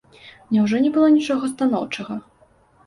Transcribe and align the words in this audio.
Няўжо 0.55 0.81
не 0.85 0.91
было 0.95 1.11
нічога 1.19 1.51
станоўчага? 1.53 2.21